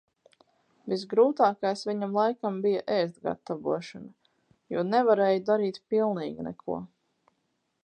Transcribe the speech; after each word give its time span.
Visgrūtākais 0.93 1.83
viņam 1.89 2.15
laikam 2.19 2.57
bija 2.63 2.79
ēst 2.95 3.21
gatavošana. 3.29 4.33
Jo 4.77 4.87
nevarēju 4.95 5.47
darīt 5.53 5.81
pilnīgi 5.95 6.49
neko. 6.51 6.83